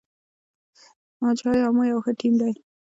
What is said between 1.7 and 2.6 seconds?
یو ښه ټیم دی.